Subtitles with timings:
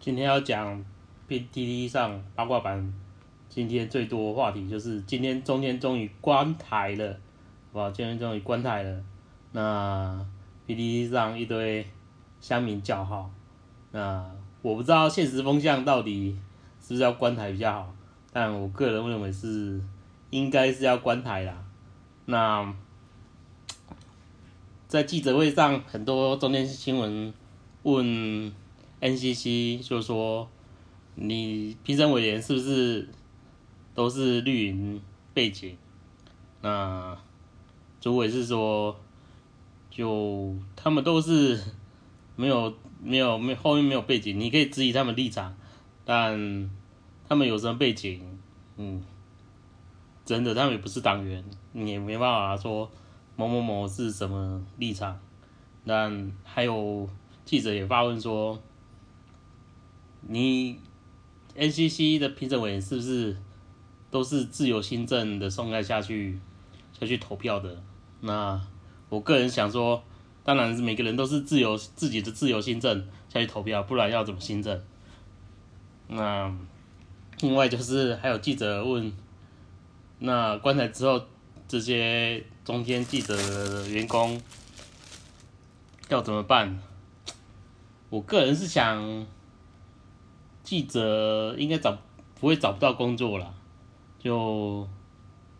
[0.00, 0.84] 今天要讲
[1.28, 2.94] PTT 上八卦版，
[3.48, 7.18] 今天最多话题就是今天中天终于关台了，
[7.72, 7.90] 好吧？
[7.90, 9.02] 今天终于关台了，
[9.50, 10.24] 那
[10.68, 11.84] PTT 上一堆
[12.40, 13.28] 乡民叫好，
[13.90, 14.24] 那
[14.62, 16.38] 我不知道现实风向到底
[16.80, 17.92] 是不是要关台比较好，
[18.32, 19.82] 但我个人认为是
[20.30, 21.64] 应该是要关台啦。
[22.26, 22.72] 那
[24.86, 27.34] 在记者会上，很多中天新闻
[27.82, 28.52] 问。
[29.00, 30.48] NCC 就说
[31.14, 33.08] ：“你评审委员是不是
[33.94, 35.00] 都是绿营
[35.32, 35.76] 背景？”
[36.62, 37.16] 那
[38.00, 38.98] 主委是说
[39.88, 41.62] ：“就他们都是
[42.34, 45.56] 没有没有没后面没有背景，你可以质疑他们立场，
[46.04, 46.68] 但
[47.28, 48.20] 他们有什么背景？
[48.76, 49.00] 嗯，
[50.24, 52.90] 真的他们也不是党员，你也没办法说
[53.36, 55.20] 某某某是什么立场。
[55.86, 57.08] 但还有
[57.44, 58.60] 记者也发问说。”
[60.30, 60.78] 你
[61.56, 63.34] NCC 的评审委员是不是
[64.10, 66.38] 都是自由新政的送盖下去
[66.92, 67.82] 下去投票的？
[68.20, 68.60] 那
[69.08, 70.04] 我个人想说，
[70.44, 74.78] 当然是每个人都是自由自己的自由新政下去投票，不然要怎么新政？
[76.08, 76.54] 那
[77.40, 79.10] 另外就是还有记者问，
[80.18, 81.24] 那关台之后
[81.66, 84.38] 这些中间记者的员工
[86.10, 86.78] 要怎么办？
[88.10, 89.26] 我个人是想。
[90.68, 91.96] 记者应该找
[92.38, 93.54] 不会找不到工作了，
[94.18, 94.86] 就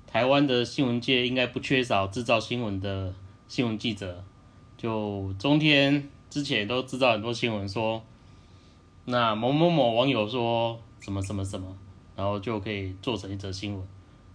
[0.07, 3.15] 台湾的新闻界应该不缺少制造新闻的
[3.49, 4.23] 新闻记者。
[4.77, 8.03] 就中天之前都知道很多新闻说，
[9.07, 11.75] 那某某某网友说什么什么什么，
[12.15, 13.83] 然后就可以做成一则新闻，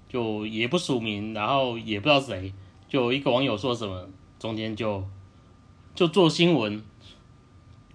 [0.10, 2.52] 就也不署名，然后也不知道谁，
[2.90, 5.04] 就一个网友说什么，中天就
[5.94, 6.84] 就做新闻。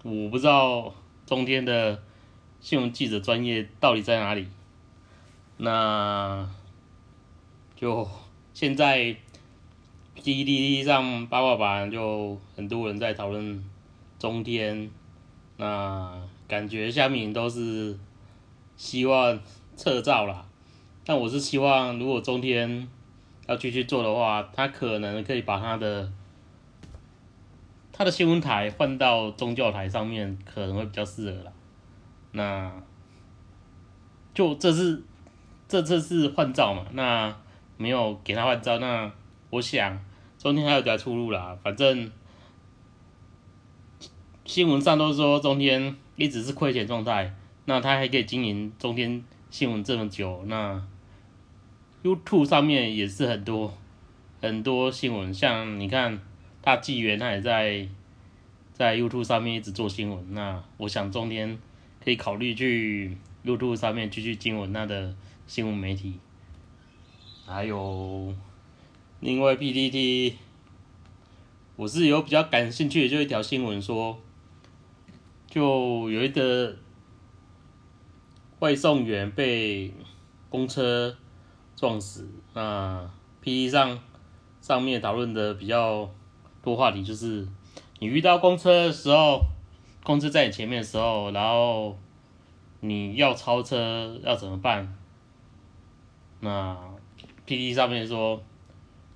[0.01, 0.93] 我不知道
[1.25, 2.01] 中天的。
[2.61, 4.47] 新闻记者专业到底在哪里？
[5.57, 6.49] 那
[7.75, 8.07] 就
[8.53, 9.15] 现在
[10.15, 13.63] PDD 上八卦版就很多人在讨论
[14.19, 14.91] 中天，
[15.57, 17.97] 那感觉下面都是
[18.75, 19.39] 希望
[19.77, 20.45] 撤照啦。
[21.05, 22.87] 但我是希望如果中天
[23.47, 26.11] 要继续做的话，他可能可以把他的
[27.93, 31.51] 他的新闻台换到宗教台上面，可能会比较适合啦。
[32.31, 32.71] 那
[34.33, 35.01] 就这是
[35.67, 36.85] 这次是换照嘛？
[36.93, 37.35] 那
[37.77, 39.11] 没有给他换照，那
[39.49, 39.99] 我想
[40.37, 41.57] 中天还有条出路啦。
[41.63, 42.11] 反正
[44.45, 47.33] 新闻上都说中天一直是亏钱状态，
[47.65, 50.43] 那他还可以经营中天新闻这么久。
[50.45, 50.81] 那
[52.03, 53.73] YouTube 上面也是很多
[54.41, 56.19] 很多新闻，像你看
[56.61, 57.87] 大纪元他也在
[58.71, 60.33] 在 YouTube 上面一直做新闻。
[60.33, 61.59] 那我想中天。
[62.03, 65.13] 可以考虑去 YouTube 上面继续经营那的
[65.47, 66.19] 新闻媒体，
[67.45, 68.33] 还有
[69.19, 70.33] 另外 PTT，
[71.75, 74.17] 我是有比较感兴趣的，就一条新闻说，
[75.47, 76.75] 就有一个
[78.59, 79.93] 外送员被
[80.49, 81.15] 公车
[81.75, 82.29] 撞死。
[82.53, 83.09] 那
[83.41, 83.99] PPT 上
[84.61, 86.09] 上面讨论的比较
[86.63, 87.47] 多话题，就是
[87.99, 89.41] 你遇到公车的时候。
[90.03, 91.97] 公车在你前面的时候，然后
[92.79, 94.95] 你要超车要怎么办？
[96.39, 96.77] 那
[97.45, 98.41] P D 上面说，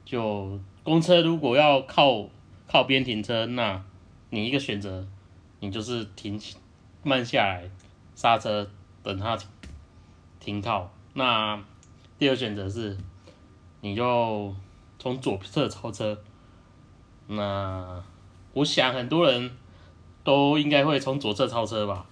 [0.04, 2.28] 就公车如果要靠
[2.68, 3.84] 靠边停车，那
[4.30, 5.08] 你一个选择，
[5.62, 6.40] 你就是停
[7.02, 7.70] 慢下来
[8.14, 8.70] 刹车
[9.02, 9.38] 等它
[10.40, 10.92] 停靠。
[11.14, 11.64] 那
[12.20, 12.98] 第二选择是，
[13.82, 14.54] 你就
[15.00, 16.22] 从左侧超车。
[17.28, 18.04] 那
[18.54, 19.50] 我想很多人。
[20.24, 22.06] 都应该会从左侧超车吧？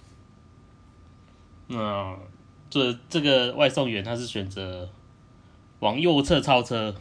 [1.68, 2.16] 那
[2.68, 4.90] 这这个外送员他是选择
[5.80, 6.94] 往右侧超车，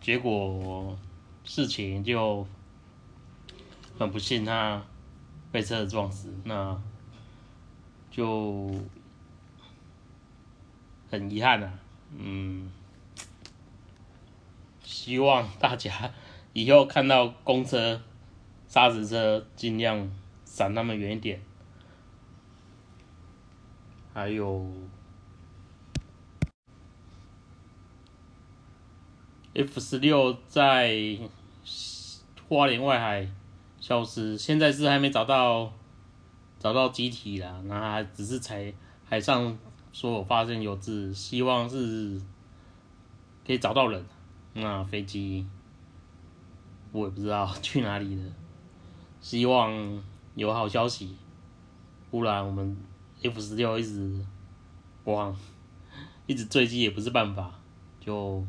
[0.00, 0.98] 结果
[1.44, 2.46] 事情就
[3.96, 4.82] 很不幸，他
[5.52, 6.76] 被车子撞死，那
[8.10, 8.74] 就
[11.10, 11.72] 很遗憾啊。
[12.16, 12.72] 嗯，
[14.82, 16.12] 希望大家
[16.52, 18.00] 以后看到公车。
[18.68, 20.10] 沙石车尽量
[20.44, 21.40] 闪那么远一点，
[24.12, 24.70] 还有
[29.54, 31.18] F 十六在
[32.46, 33.26] 花莲外海
[33.80, 35.72] 消失，现在是还没找到
[36.58, 38.72] 找到机体啦，那只是才
[39.08, 39.58] 海上
[39.94, 42.20] 说我发现有字，希望是
[43.46, 44.04] 可以找到人，
[44.52, 45.46] 那飞机
[46.92, 48.22] 我也不知道 去哪里了。
[49.20, 50.02] 希望
[50.34, 51.16] 有好消息。
[52.10, 52.76] 不然我们
[53.22, 54.24] F 十六一直
[55.04, 55.36] 往
[56.26, 57.52] 一直坠机也不是办法。
[58.00, 58.44] 就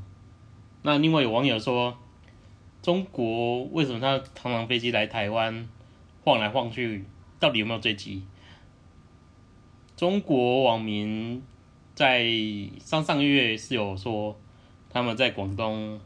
[0.81, 1.97] 那另外有网友说，
[2.81, 5.67] 中国为什么他常常飞机来台湾
[6.23, 7.03] 晃来晃去，
[7.39, 8.23] 到底有没有坠机？
[9.97, 11.43] 中国网民
[11.93, 12.25] 在
[12.79, 14.39] 上上个月是有说，
[14.89, 15.99] 他们在广东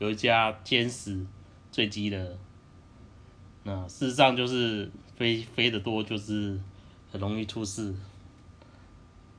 [0.00, 1.24] 有一家歼十
[1.70, 2.36] 坠机的。
[3.64, 6.56] 那事实上就是飞飞得多，就是
[7.10, 7.92] 很容易出事。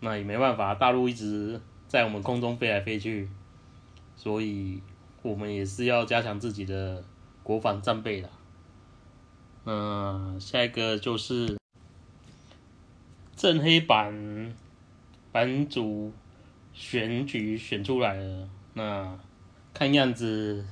[0.01, 3.29] 那也没办法，大陆一直在我们空中飞来飞去，
[4.17, 4.81] 所以
[5.21, 7.03] 我们也是要加强自己的
[7.41, 8.29] 国防战备的。
[9.63, 11.55] 那下一个就是。
[13.37, 14.55] 正黑版
[15.33, 16.13] 版主
[16.73, 19.19] 选举选出来了，那
[19.73, 20.65] 看样子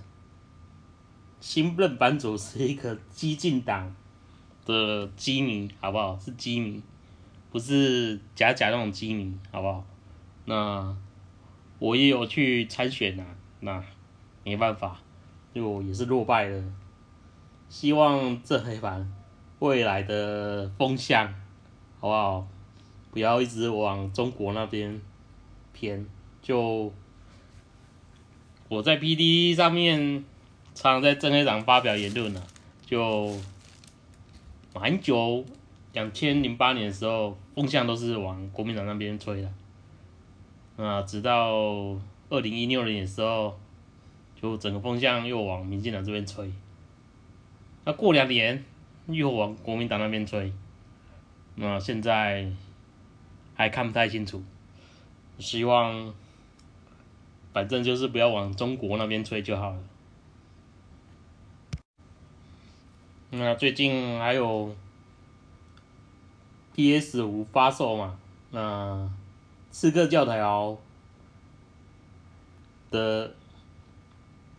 [1.44, 3.94] 新任版主是一个激进党
[4.66, 6.18] 的基迷，好不好？
[6.18, 6.82] 是基迷，
[7.52, 9.86] 不是假假那种基迷，好不好？
[10.46, 10.96] 那
[11.80, 13.26] 我也有去参选呐，
[13.60, 13.84] 那
[14.46, 15.02] 没办法，
[15.54, 16.64] 就也是落败了。
[17.68, 19.12] 希望正黑板
[19.60, 21.28] 未来的风向，
[22.00, 22.48] 好不好？
[23.12, 25.02] 不要一直往中国那边
[25.74, 26.06] 偏。
[26.42, 26.94] 就
[28.70, 30.24] 我在 P D 上面
[30.74, 32.44] 常常在政黑党发表言论呢。
[32.86, 33.36] 就
[34.74, 35.46] 蛮久，
[35.94, 40.84] 两千零八年的时候，风向都是往国民党那边吹的。
[40.84, 41.54] 啊，直到
[42.30, 43.58] 二零一六年的时候，
[44.42, 46.52] 就整个风向又往民进党这边吹。
[47.86, 48.64] 那过两年
[49.08, 50.52] 又往国民党那边吹。
[51.56, 52.52] 那现在。
[53.56, 54.42] 还看不太清楚，
[55.38, 56.12] 希望
[57.54, 59.78] 反正就是不要往中国那边吹就好了。
[63.36, 64.76] 那最近还有
[66.76, 68.16] PS 五发售嘛？
[68.52, 69.10] 那
[69.72, 70.78] 刺客教条
[72.92, 73.34] 的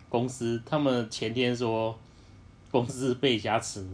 [0.08, 1.96] 公司，他们前天说
[2.72, 3.86] 公司被挟持，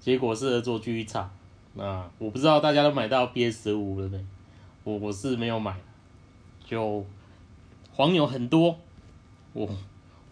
[0.00, 1.30] 结果是恶作剧场。
[1.74, 4.24] 那我不知道大家都买到 PS 五了没？
[4.84, 5.76] 我我是没有买，
[6.64, 7.04] 就
[7.92, 8.78] 黄牛很多，
[9.52, 9.68] 我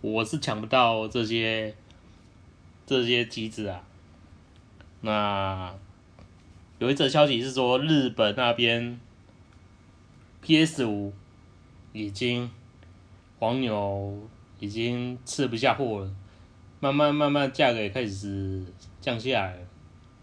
[0.01, 1.77] 我是抢不到这些
[2.87, 3.83] 这些机子啊。
[5.01, 5.75] 那
[6.79, 8.99] 有一则消息是说，日本那边
[10.43, 11.13] PS 五
[11.93, 12.51] 已经
[13.39, 14.29] 黄牛
[14.59, 16.11] 已经吃不下货了，
[16.81, 18.65] 慢慢慢慢价格也开始
[19.01, 19.59] 降下来。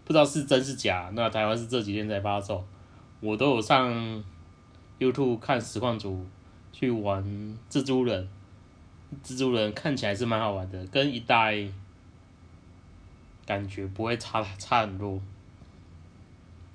[0.04, 2.64] 不知道是真是假，那台湾是这几天才发售，
[3.20, 4.22] 我都有上
[4.98, 6.26] YouTube 看实况组
[6.72, 7.24] 去玩
[7.70, 8.28] 蜘蛛人，
[9.24, 11.56] 蜘蛛人看起来是蛮好玩的，跟一代
[13.52, 15.20] 感觉不会差差很多。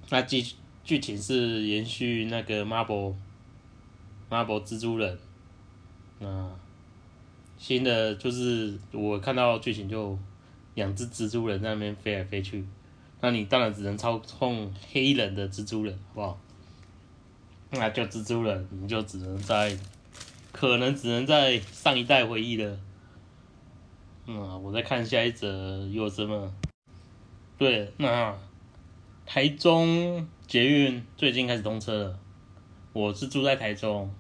[0.09, 0.45] 那剧
[0.83, 3.15] 剧情是延续那个 Marvel
[4.29, 5.17] Marvel 蜘蛛人，
[6.19, 6.51] 那
[7.57, 10.19] 新的就是我看到剧情就
[10.75, 12.63] 两只蜘蛛人在那边飞来飞去。
[13.21, 16.39] 那你当然只能操控黑人的蜘蛛人，好不好？
[17.71, 19.75] 那就蜘蛛人，你就只能在，
[20.51, 22.77] 可能只能在上一代回忆了。
[24.27, 26.53] 嗯，我再看下一则有什么？
[27.57, 28.37] 对，那
[29.25, 32.19] 台中捷运最近开始通车了。
[32.93, 34.13] 我是住在台中，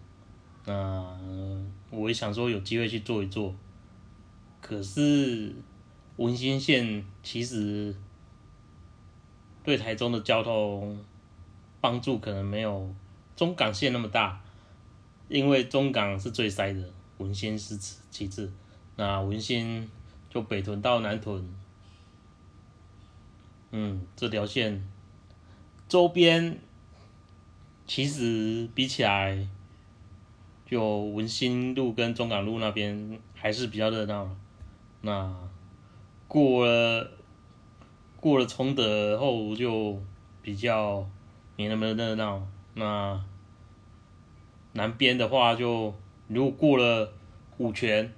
[0.65, 1.17] 那
[1.89, 3.55] 我也想说有机会去坐一坐。
[4.61, 5.53] 可是
[6.17, 7.95] 文心线其实。
[9.63, 10.97] 对台中的交通
[11.81, 12.95] 帮助可能没有
[13.35, 14.41] 中港线那么大，
[15.27, 17.77] 因为中港是最塞的，文心是
[18.09, 18.49] 其次。
[18.95, 19.91] 那文心
[20.29, 21.45] 就北屯到南屯，
[23.71, 24.87] 嗯，这条线
[25.87, 26.59] 周边
[27.85, 29.47] 其实比起来，
[30.65, 34.29] 就文心路跟中港路那边还是比较热闹。
[35.01, 35.35] 那
[36.27, 37.11] 过了。
[38.19, 40.01] 过了崇德后就
[40.41, 41.07] 比较
[41.55, 42.45] 没那么热闹。
[42.73, 43.23] 那
[44.73, 45.93] 南边的话，就
[46.27, 47.13] 如果过了
[47.59, 48.11] 五泉，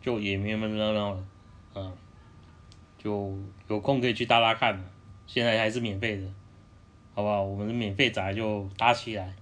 [0.00, 1.24] 就也没那么热闹了。
[1.74, 2.05] 啊，就
[3.06, 4.84] 有有空可以去搭搭看，
[5.28, 6.26] 现在还是免费的，
[7.14, 7.40] 好不好？
[7.40, 9.32] 我们的免费宅就搭起来。